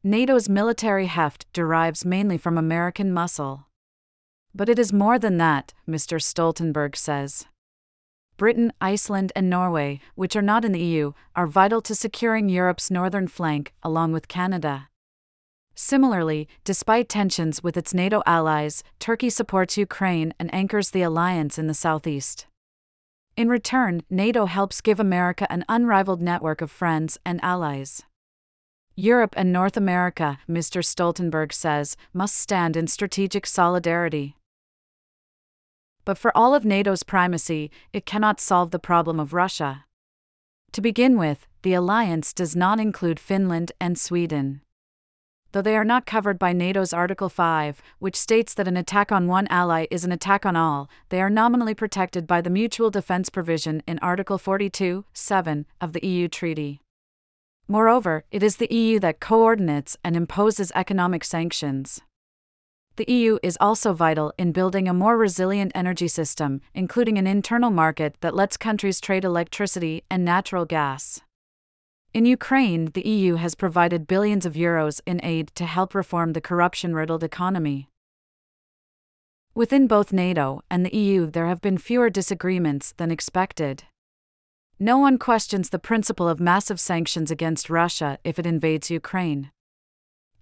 NATO's 0.04 0.50
military 0.50 1.06
heft 1.06 1.46
derives 1.54 2.04
mainly 2.04 2.38
from 2.38 2.58
American 2.58 3.14
muscle. 3.14 3.68
But 4.54 4.68
it 4.68 4.80
is 4.80 4.92
more 4.92 5.18
than 5.18 5.38
that, 5.38 5.74
Mr. 5.88 6.20
Stoltenberg 6.20 6.98
says. 6.98 7.46
Britain, 8.42 8.74
Iceland, 8.82 9.32
and 9.36 9.52
Norway, 9.52 10.00
which 10.16 10.36
are 10.36 10.42
not 10.42 10.66
in 10.66 10.72
the 10.72 10.80
EU, 10.80 11.14
are 11.36 11.46
vital 11.46 11.80
to 11.84 11.94
securing 11.94 12.50
Europe's 12.50 12.90
northern 12.90 13.28
flank, 13.28 13.72
along 13.84 14.14
with 14.14 14.28
Canada. 14.28 14.88
Similarly, 15.76 16.48
despite 16.64 17.08
tensions 17.08 17.62
with 17.62 17.78
its 17.78 17.94
NATO 17.94 18.24
allies, 18.26 18.84
Turkey 18.98 19.30
supports 19.30 19.78
Ukraine 19.78 20.34
and 20.40 20.52
anchors 20.52 20.90
the 20.90 21.04
alliance 21.04 21.60
in 21.60 21.68
the 21.68 21.76
southeast. 21.76 22.48
In 23.38 23.48
return, 23.48 24.02
NATO 24.10 24.48
helps 24.48 24.82
give 24.82 25.00
America 25.00 25.46
an 25.52 25.64
unrivaled 25.70 26.20
network 26.20 26.62
of 26.62 26.72
friends 26.72 27.20
and 27.24 27.40
allies. 27.44 28.02
Europe 28.96 29.36
and 29.38 29.54
North 29.54 29.78
America, 29.78 30.40
Mr. 30.50 30.84
Stoltenberg 30.84 31.54
says, 31.54 31.96
must 32.12 32.36
stand 32.36 32.76
in 32.76 32.88
strategic 32.88 33.46
solidarity. 33.46 34.36
But 36.06 36.18
for 36.18 36.36
all 36.36 36.56
of 36.56 36.66
NATO's 36.66 37.04
primacy, 37.04 37.72
it 37.94 38.06
cannot 38.06 38.40
solve 38.40 38.72
the 38.72 38.80
problem 38.80 39.20
of 39.20 39.34
Russia. 39.34 39.86
To 40.74 40.82
begin 40.82 41.18
with, 41.18 41.48
the 41.64 41.74
alliance 41.74 42.34
does 42.34 42.56
not 42.56 42.80
include 42.80 43.20
Finland 43.20 43.72
and 43.80 44.00
Sweden. 44.00 44.62
Though 45.52 45.62
they 45.62 45.76
are 45.76 45.84
not 45.84 46.06
covered 46.06 46.40
by 46.40 46.54
NATO's 46.54 46.94
Article 46.94 47.28
5, 47.28 47.82
which 48.00 48.16
states 48.16 48.54
that 48.54 48.70
an 48.70 48.78
attack 48.78 49.12
on 49.12 49.28
one 49.28 49.48
ally 49.48 49.86
is 49.92 50.06
an 50.06 50.12
attack 50.14 50.46
on 50.46 50.56
all, 50.56 50.90
they 51.10 51.22
are 51.22 51.30
nominally 51.30 51.76
protected 51.76 52.26
by 52.26 52.40
the 52.40 52.50
mutual 52.50 52.90
defense 52.90 53.30
provision 53.30 53.84
in 53.86 54.00
Article 54.00 54.38
42, 54.38 55.04
7 55.14 55.66
of 55.82 55.92
the 55.92 56.08
EU 56.08 56.30
Treaty. 56.30 56.80
Moreover, 57.68 58.24
it 58.32 58.44
is 58.44 58.58
the 58.58 58.74
EU 58.74 59.00
that 59.02 59.20
coordinates 59.20 59.98
and 60.06 60.16
imposes 60.16 60.72
economic 60.74 61.26
sanctions. 61.26 62.02
The 62.98 63.10
EU 63.12 63.40
is 63.42 63.58
also 63.62 63.94
vital 63.94 64.34
in 64.38 64.52
building 64.52 64.88
a 64.88 64.94
more 64.94 65.18
resilient 65.18 65.72
energy 65.74 66.10
system, 66.10 66.62
including 66.74 67.18
an 67.18 67.26
internal 67.26 67.72
market 67.72 68.16
that 68.20 68.36
lets 68.36 68.58
countries 68.58 69.00
trade 69.00 69.24
electricity 69.24 70.04
and 70.10 70.26
natural 70.26 70.66
gas. 70.66 71.22
In 72.14 72.26
Ukraine, 72.26 72.92
the 72.94 73.08
EU 73.08 73.36
has 73.36 73.56
provided 73.56 74.08
billions 74.08 74.46
of 74.46 74.56
euros 74.56 75.00
in 75.06 75.22
aid 75.24 75.52
to 75.56 75.66
help 75.66 75.96
reform 75.96 76.34
the 76.34 76.42
corruption 76.42 76.94
riddled 76.94 77.24
economy. 77.24 77.88
Within 79.56 79.88
both 79.88 80.12
NATO 80.12 80.62
and 80.70 80.86
the 80.86 80.96
EU, 80.96 81.32
there 81.32 81.48
have 81.48 81.62
been 81.62 81.78
fewer 81.78 82.10
disagreements 82.10 82.94
than 82.98 83.12
expected. 83.12 83.84
No 84.78 84.98
one 84.98 85.18
questions 85.18 85.70
the 85.70 85.80
principle 85.80 86.28
of 86.28 86.42
massive 86.42 86.80
sanctions 86.80 87.32
against 87.32 87.70
Russia 87.70 88.18
if 88.26 88.38
it 88.38 88.46
invades 88.46 88.90
Ukraine. 88.92 89.52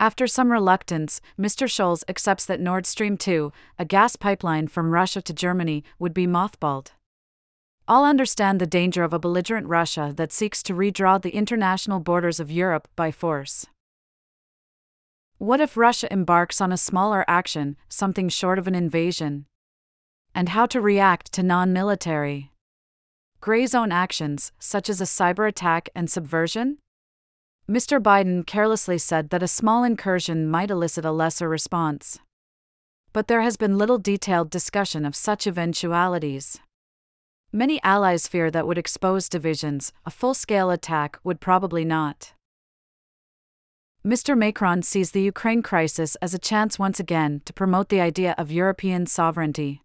After 0.01 0.27
some 0.27 0.49
reluctance, 0.49 1.19
Mr. 1.37 1.67
Scholz 1.67 2.03
accepts 2.07 2.45
that 2.45 2.61
Nord 2.61 2.85
Stream 2.85 3.17
2, 3.17 3.51
a 3.77 3.83
gas 3.83 4.15
pipeline 4.15 4.69
from 4.69 4.91
Russia 4.91 5.21
to 5.21 5.33
Germany, 5.33 5.83
would 5.99 6.13
be 6.13 6.25
mothballed. 6.25 6.91
All 7.85 8.05
understand 8.05 8.61
the 8.61 8.67
danger 8.67 9.03
of 9.03 9.11
a 9.13 9.19
belligerent 9.19 9.67
Russia 9.67 10.13
that 10.15 10.31
seeks 10.31 10.63
to 10.63 10.73
redraw 10.73 11.21
the 11.21 11.31
international 11.31 11.99
borders 11.99 12.39
of 12.39 12.49
Europe 12.49 12.87
by 12.95 13.11
force. 13.11 13.65
What 15.37 15.59
if 15.59 15.75
Russia 15.75 16.11
embarks 16.13 16.61
on 16.61 16.71
a 16.71 16.77
smaller 16.77 17.25
action, 17.27 17.75
something 17.89 18.29
short 18.29 18.57
of 18.57 18.67
an 18.67 18.75
invasion? 18.75 19.47
And 20.33 20.49
how 20.49 20.65
to 20.67 20.79
react 20.79 21.33
to 21.33 21.43
non 21.43 21.73
military? 21.73 22.51
Gray 23.41 23.65
zone 23.65 23.91
actions, 23.91 24.53
such 24.59 24.89
as 24.89 25.01
a 25.01 25.05
cyber 25.05 25.47
attack 25.47 25.89
and 25.93 26.09
subversion? 26.09 26.77
Mr. 27.69 28.01
Biden 28.01 28.43
carelessly 28.47 28.97
said 28.97 29.29
that 29.29 29.43
a 29.43 29.47
small 29.47 29.83
incursion 29.83 30.49
might 30.49 30.71
elicit 30.71 31.05
a 31.05 31.11
lesser 31.11 31.47
response. 31.47 32.17
But 33.13 33.27
there 33.27 33.41
has 33.41 33.57
been 33.57 33.77
little 33.77 33.99
detailed 33.99 34.49
discussion 34.49 35.05
of 35.05 35.15
such 35.15 35.45
eventualities. 35.45 36.59
Many 37.51 37.79
allies 37.83 38.27
fear 38.27 38.49
that 38.49 38.65
would 38.65 38.79
expose 38.79 39.29
divisions, 39.29 39.93
a 40.03 40.09
full 40.09 40.33
scale 40.33 40.71
attack 40.71 41.19
would 41.23 41.39
probably 41.39 41.85
not. 41.85 42.33
Mr. 44.03 44.35
Macron 44.35 44.81
sees 44.81 45.11
the 45.11 45.21
Ukraine 45.21 45.61
crisis 45.61 46.15
as 46.23 46.33
a 46.33 46.39
chance 46.39 46.79
once 46.79 46.99
again 46.99 47.43
to 47.45 47.53
promote 47.53 47.89
the 47.89 48.01
idea 48.01 48.33
of 48.39 48.51
European 48.51 49.05
sovereignty. 49.05 49.83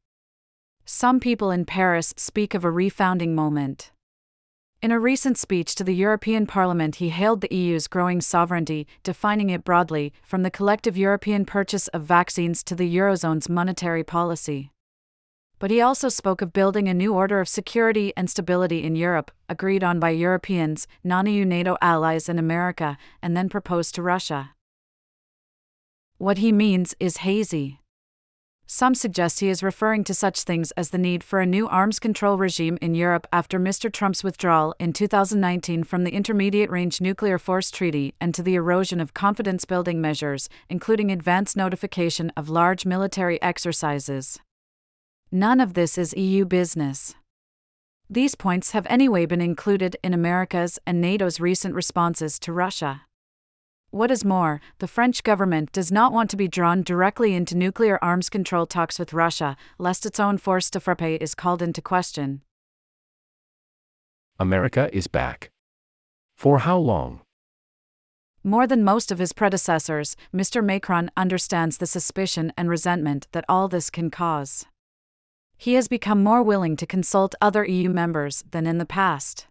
Some 0.86 1.20
people 1.20 1.50
in 1.50 1.66
Paris 1.66 2.14
speak 2.16 2.54
of 2.54 2.64
a 2.64 2.72
refounding 2.72 3.34
moment. 3.34 3.90
In 4.84 4.92
a 4.92 5.00
recent 5.00 5.38
speech 5.38 5.74
to 5.76 5.82
the 5.82 5.94
European 5.94 6.46
Parliament, 6.46 6.96
he 6.96 7.08
hailed 7.08 7.40
the 7.40 7.48
EU's 7.50 7.86
growing 7.86 8.20
sovereignty, 8.20 8.86
defining 9.02 9.48
it 9.48 9.64
broadly, 9.64 10.12
from 10.22 10.42
the 10.42 10.50
collective 10.50 10.94
European 10.94 11.46
purchase 11.46 11.88
of 11.88 12.02
vaccines 12.02 12.62
to 12.64 12.74
the 12.74 12.94
Eurozone's 12.94 13.48
monetary 13.48 14.04
policy. 14.04 14.72
But 15.58 15.70
he 15.70 15.80
also 15.80 16.10
spoke 16.10 16.42
of 16.42 16.52
building 16.52 16.86
a 16.86 16.92
new 16.92 17.14
order 17.14 17.40
of 17.40 17.48
security 17.48 18.12
and 18.14 18.28
stability 18.28 18.82
in 18.82 18.94
Europe, 18.94 19.30
agreed 19.48 19.82
on 19.82 20.00
by 20.00 20.10
Europeans, 20.10 20.86
non 21.02 21.24
EU 21.24 21.46
NATO 21.46 21.78
allies, 21.80 22.28
and 22.28 22.38
America, 22.38 22.98
and 23.22 23.34
then 23.34 23.48
proposed 23.48 23.94
to 23.94 24.02
Russia. 24.02 24.50
What 26.18 26.36
he 26.36 26.52
means 26.52 26.94
is 27.00 27.24
hazy. 27.24 27.80
Some 28.66 28.94
suggest 28.94 29.40
he 29.40 29.50
is 29.50 29.62
referring 29.62 30.04
to 30.04 30.14
such 30.14 30.42
things 30.42 30.70
as 30.72 30.88
the 30.88 30.98
need 30.98 31.22
for 31.22 31.40
a 31.40 31.46
new 31.46 31.68
arms 31.68 31.98
control 31.98 32.38
regime 32.38 32.78
in 32.80 32.94
Europe 32.94 33.26
after 33.30 33.60
Mr. 33.60 33.92
Trump's 33.92 34.24
withdrawal 34.24 34.74
in 34.80 34.94
2019 34.94 35.84
from 35.84 36.04
the 36.04 36.12
Intermediate 36.12 36.70
Range 36.70 36.98
Nuclear 37.00 37.38
Force 37.38 37.70
Treaty 37.70 38.14
and 38.22 38.34
to 38.34 38.42
the 38.42 38.54
erosion 38.54 39.00
of 39.00 39.12
confidence 39.12 39.66
building 39.66 40.00
measures, 40.00 40.48
including 40.70 41.12
advance 41.12 41.54
notification 41.54 42.32
of 42.38 42.48
large 42.48 42.86
military 42.86 43.40
exercises. 43.42 44.40
None 45.30 45.60
of 45.60 45.74
this 45.74 45.98
is 45.98 46.14
EU 46.16 46.46
business. 46.46 47.14
These 48.08 48.34
points 48.34 48.70
have 48.70 48.86
anyway 48.88 49.26
been 49.26 49.40
included 49.42 49.96
in 50.02 50.14
America's 50.14 50.78
and 50.86 51.02
NATO's 51.02 51.38
recent 51.38 51.74
responses 51.74 52.38
to 52.38 52.52
Russia. 52.52 53.02
What 53.94 54.10
is 54.10 54.24
more, 54.24 54.60
the 54.80 54.88
French 54.88 55.22
government 55.22 55.70
does 55.70 55.92
not 55.92 56.12
want 56.12 56.28
to 56.30 56.36
be 56.36 56.48
drawn 56.48 56.82
directly 56.82 57.32
into 57.32 57.56
nuclear 57.56 57.96
arms 58.02 58.28
control 58.28 58.66
talks 58.66 58.98
with 58.98 59.12
Russia, 59.12 59.56
lest 59.78 60.04
its 60.04 60.18
own 60.18 60.36
force 60.36 60.68
de 60.68 60.80
frappe 60.80 61.16
is 61.20 61.36
called 61.36 61.62
into 61.62 61.80
question. 61.80 62.42
America 64.40 64.90
is 64.92 65.06
back. 65.06 65.52
For 66.36 66.58
how 66.58 66.76
long? 66.76 67.20
More 68.42 68.66
than 68.66 68.82
most 68.82 69.12
of 69.12 69.20
his 69.20 69.32
predecessors, 69.32 70.16
Mr. 70.34 70.60
Macron 70.60 71.08
understands 71.16 71.78
the 71.78 71.86
suspicion 71.86 72.52
and 72.58 72.68
resentment 72.68 73.28
that 73.30 73.44
all 73.48 73.68
this 73.68 73.90
can 73.90 74.10
cause. 74.10 74.66
He 75.56 75.74
has 75.74 75.86
become 75.86 76.20
more 76.20 76.42
willing 76.42 76.74
to 76.78 76.84
consult 76.84 77.36
other 77.40 77.64
EU 77.64 77.90
members 77.90 78.42
than 78.50 78.66
in 78.66 78.78
the 78.78 78.86
past. 78.86 79.46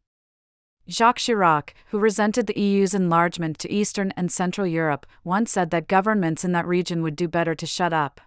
Jacques 0.90 1.20
Chirac, 1.20 1.70
who 1.88 2.00
resented 2.00 2.48
the 2.48 2.60
EU's 2.60 2.94
enlargement 2.94 3.58
to 3.60 3.72
Eastern 3.72 4.12
and 4.18 4.32
Central 4.32 4.68
Europe, 4.68 5.06
once 5.24 5.52
said 5.52 5.72
that 5.72 5.88
governments 5.88 6.44
in 6.44 6.52
that 6.52 6.68
region 6.68 7.02
would 7.02 7.16
do 7.16 7.28
better 7.28 7.56
to 7.56 7.66
shut 7.66 7.94
up. 7.94 8.20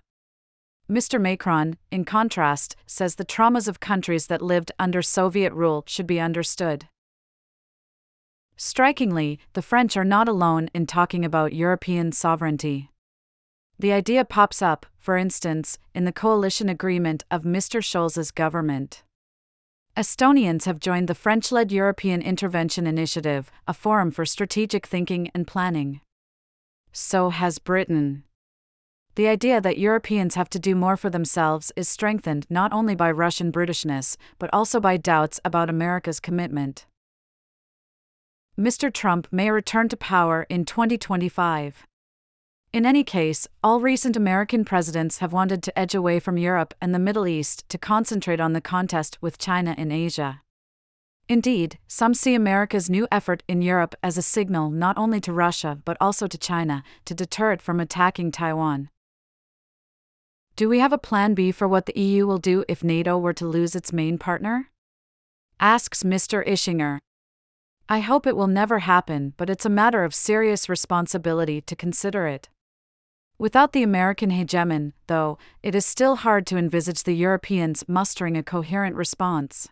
Mr. 0.91 1.21
Macron, 1.21 1.77
in 1.91 2.05
contrast, 2.05 2.77
says 2.87 3.17
the 3.17 3.25
traumas 3.25 3.69
of 3.69 3.81
countries 3.81 4.29
that 4.29 4.41
lived 4.41 4.73
under 4.79 5.03
Soviet 5.03 5.53
rule 5.53 5.85
should 5.87 6.07
be 6.07 6.21
understood. 6.21 6.89
Strikingly, 8.57 9.39
the 9.53 9.63
French 9.63 9.97
are 9.97 10.05
not 10.05 10.29
alone 10.29 10.71
in 10.73 10.87
talking 10.87 11.25
about 11.25 11.53
European 11.53 12.13
sovereignty. 12.13 12.91
The 13.79 13.93
idea 13.93 14.25
pops 14.25 14.63
up, 14.63 14.87
for 14.99 15.19
instance, 15.19 15.79
in 15.95 16.05
the 16.05 16.13
coalition 16.13 16.71
agreement 16.71 17.25
of 17.31 17.43
Mr. 17.43 17.83
Scholz's 17.83 18.31
government. 18.31 19.03
Estonians 19.97 20.67
have 20.67 20.79
joined 20.79 21.09
the 21.09 21.15
French 21.15 21.51
led 21.51 21.73
European 21.73 22.21
Intervention 22.21 22.87
Initiative, 22.87 23.51
a 23.67 23.73
forum 23.73 24.11
for 24.11 24.27
strategic 24.27 24.87
thinking 24.87 25.31
and 25.33 25.47
planning. 25.47 26.03
So 26.93 27.31
has 27.31 27.59
Britain. 27.59 28.25
The 29.15 29.27
idea 29.27 29.59
that 29.59 29.79
Europeans 29.79 30.35
have 30.35 30.51
to 30.51 30.59
do 30.59 30.75
more 30.75 30.99
for 30.99 31.09
themselves 31.09 31.73
is 31.77 31.89
strengthened 31.89 32.47
not 32.51 32.75
only 32.75 32.95
by 32.95 33.11
Russian 33.11 33.51
Britishness, 33.51 34.19
but 34.39 34.51
also 34.53 34.81
by 34.81 34.99
doubts 34.99 35.41
about 35.47 35.71
America's 35.71 36.21
commitment. 36.21 36.85
Mr. 38.61 38.93
Trump 38.93 39.27
may 39.31 39.51
return 39.51 39.89
to 39.89 39.97
power 39.97 40.45
in 40.51 40.67
2025. 40.67 41.87
In 42.77 42.85
any 42.85 43.05
case, 43.05 43.49
all 43.65 43.81
recent 43.81 44.19
American 44.19 44.63
presidents 44.63 45.21
have 45.21 45.33
wanted 45.33 45.63
to 45.63 45.79
edge 45.79 45.95
away 45.95 46.21
from 46.21 46.37
Europe 46.37 46.75
and 46.79 46.95
the 46.95 46.99
Middle 46.99 47.27
East 47.27 47.67
to 47.71 47.79
concentrate 47.79 48.39
on 48.39 48.53
the 48.53 48.61
contest 48.61 49.17
with 49.23 49.39
China 49.39 49.75
in 49.79 49.91
Asia. 49.91 50.43
Indeed, 51.27 51.79
some 51.89 52.13
see 52.13 52.35
America's 52.35 52.91
new 52.91 53.09
effort 53.11 53.43
in 53.49 53.63
Europe 53.63 53.95
as 54.03 54.19
a 54.19 54.21
signal 54.37 54.69
not 54.69 54.99
only 54.99 55.23
to 55.23 55.33
Russia 55.33 55.79
but 55.87 55.97
also 56.03 56.27
to 56.27 56.37
China 56.37 56.85
to 57.07 57.15
deter 57.15 57.53
it 57.53 57.63
from 57.63 57.81
attacking 57.81 58.31
Taiwan. 58.31 58.91
Do 60.55 60.69
we 60.69 60.79
have 60.81 60.93
a 60.93 60.99
plan 60.99 61.33
B 61.33 61.53
for 61.53 61.67
what 61.67 61.87
the 61.87 61.99
EU 61.99 62.27
will 62.27 62.37
do 62.37 62.63
if 62.69 62.85
NATO 62.85 63.17
were 63.17 63.33
to 63.33 63.49
lose 63.49 63.75
its 63.75 63.91
main 63.91 64.19
partner? 64.19 64.69
Asks 65.59 66.03
Mr. 66.03 66.47
Ischinger. 66.47 66.99
I 67.89 68.01
hope 68.01 68.27
it 68.27 68.37
will 68.37 68.49
never 68.49 68.81
happen, 68.81 69.33
but 69.39 69.49
it's 69.49 69.65
a 69.65 69.71
matter 69.71 70.05
of 70.05 70.15
serious 70.15 70.69
responsibility 70.69 71.63
to 71.63 71.75
consider 71.75 72.27
it. 72.27 72.51
Without 73.39 73.73
the 73.73 73.83
American 73.83 74.31
hegemon, 74.31 74.93
though, 75.09 75.37
it 75.63 75.75
is 75.75 75.85
still 75.85 76.17
hard 76.17 76.47
to 76.47 76.57
envisage 76.57 77.03
the 77.03 77.15
Europeans 77.15 77.85
mustering 77.87 78.35
a 78.35 78.43
coherent 78.43 78.97
response. 78.97 79.69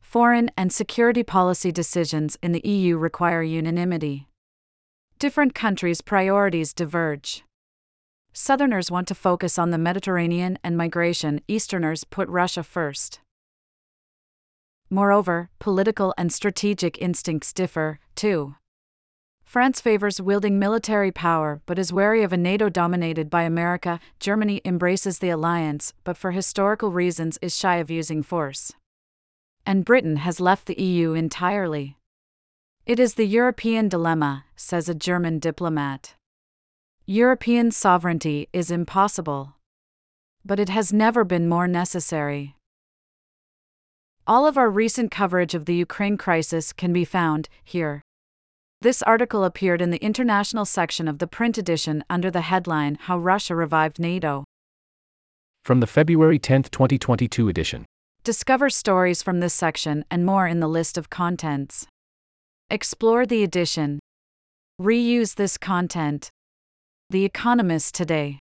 Foreign 0.00 0.50
and 0.56 0.72
security 0.72 1.22
policy 1.22 1.70
decisions 1.70 2.36
in 2.42 2.50
the 2.50 2.66
EU 2.68 2.96
require 2.96 3.42
unanimity. 3.42 4.26
Different 5.20 5.54
countries' 5.54 6.00
priorities 6.00 6.72
diverge. 6.72 7.44
Southerners 8.32 8.90
want 8.90 9.06
to 9.06 9.14
focus 9.14 9.56
on 9.56 9.70
the 9.70 9.78
Mediterranean 9.78 10.58
and 10.64 10.76
migration, 10.76 11.40
Easterners 11.46 12.02
put 12.02 12.28
Russia 12.28 12.64
first. 12.64 13.20
Moreover, 14.90 15.48
political 15.60 16.12
and 16.18 16.32
strategic 16.32 17.00
instincts 17.00 17.52
differ, 17.52 18.00
too. 18.16 18.56
France 19.44 19.80
favors 19.80 20.20
wielding 20.20 20.58
military 20.58 21.12
power 21.12 21.60
but 21.66 21.78
is 21.78 21.92
wary 21.92 22.22
of 22.22 22.32
a 22.32 22.36
NATO 22.36 22.68
dominated 22.68 23.30
by 23.30 23.42
America. 23.42 24.00
Germany 24.18 24.60
embraces 24.64 25.18
the 25.18 25.30
alliance 25.30 25.92
but 26.02 26.16
for 26.16 26.32
historical 26.32 26.90
reasons 26.90 27.38
is 27.40 27.56
shy 27.56 27.76
of 27.76 27.90
using 27.90 28.22
force. 28.22 28.72
And 29.66 29.84
Britain 29.84 30.16
has 30.16 30.40
left 30.40 30.66
the 30.66 30.80
EU 30.80 31.12
entirely. 31.12 31.96
It 32.86 32.98
is 32.98 33.14
the 33.14 33.26
European 33.26 33.88
dilemma, 33.88 34.44
says 34.56 34.88
a 34.88 34.94
German 34.94 35.38
diplomat. 35.38 36.14
European 37.06 37.70
sovereignty 37.70 38.48
is 38.52 38.70
impossible. 38.70 39.54
But 40.44 40.58
it 40.58 40.68
has 40.68 40.92
never 40.92 41.24
been 41.24 41.48
more 41.48 41.66
necessary. 41.66 42.56
All 44.26 44.46
of 44.46 44.58
our 44.58 44.70
recent 44.70 45.10
coverage 45.10 45.54
of 45.54 45.66
the 45.66 45.74
Ukraine 45.74 46.16
crisis 46.16 46.72
can 46.72 46.92
be 46.92 47.04
found 47.04 47.48
here. 47.62 48.02
This 48.84 49.00
article 49.00 49.44
appeared 49.44 49.80
in 49.80 49.88
the 49.88 50.04
international 50.04 50.66
section 50.66 51.08
of 51.08 51.18
the 51.18 51.26
print 51.26 51.56
edition 51.56 52.04
under 52.10 52.30
the 52.30 52.42
headline 52.42 52.98
How 53.00 53.16
Russia 53.16 53.56
Revived 53.56 53.98
NATO. 53.98 54.44
From 55.64 55.80
the 55.80 55.86
February 55.86 56.38
10, 56.38 56.64
2022 56.64 57.48
edition. 57.48 57.86
Discover 58.24 58.68
stories 58.68 59.22
from 59.22 59.40
this 59.40 59.54
section 59.54 60.04
and 60.10 60.26
more 60.26 60.46
in 60.46 60.60
the 60.60 60.68
list 60.68 60.98
of 60.98 61.08
contents. 61.08 61.86
Explore 62.68 63.24
the 63.24 63.42
edition. 63.42 64.00
Reuse 64.78 65.36
this 65.36 65.56
content. 65.56 66.28
The 67.08 67.24
Economist 67.24 67.94
Today. 67.94 68.38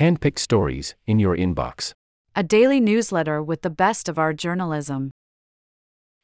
Handpicked 0.00 0.40
stories 0.40 0.96
in 1.06 1.20
your 1.20 1.36
inbox. 1.36 1.92
A 2.34 2.42
daily 2.42 2.80
newsletter 2.80 3.40
with 3.40 3.62
the 3.62 3.70
best 3.70 4.08
of 4.08 4.18
our 4.18 4.32
journalism. 4.32 5.12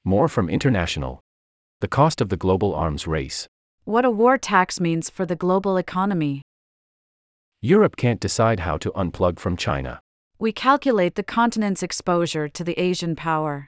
More 0.04 0.26
from 0.26 0.50
International. 0.50 1.20
The 1.80 1.86
cost 1.86 2.20
of 2.20 2.28
the 2.28 2.36
global 2.36 2.74
arms 2.74 3.06
race. 3.06 3.46
What 3.84 4.04
a 4.04 4.10
war 4.10 4.36
tax 4.36 4.80
means 4.80 5.08
for 5.08 5.24
the 5.24 5.36
global 5.36 5.76
economy. 5.76 6.42
Europe 7.60 7.94
can't 7.94 8.18
decide 8.18 8.60
how 8.60 8.78
to 8.78 8.90
unplug 8.96 9.38
from 9.38 9.56
China. 9.56 10.00
We 10.40 10.50
calculate 10.50 11.14
the 11.14 11.22
continent's 11.22 11.84
exposure 11.84 12.48
to 12.48 12.64
the 12.64 12.76
Asian 12.80 13.14
power. 13.14 13.68